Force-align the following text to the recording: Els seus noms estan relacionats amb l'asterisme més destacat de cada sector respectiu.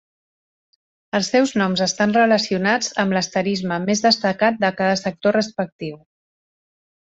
Els 1.19 1.29
seus 1.33 1.53
noms 1.63 1.83
estan 1.87 2.15
relacionats 2.15 2.89
amb 3.05 3.17
l'asterisme 3.17 3.79
més 3.87 4.03
destacat 4.09 4.61
de 4.67 4.75
cada 4.83 4.99
sector 5.07 5.41
respectiu. 5.41 6.05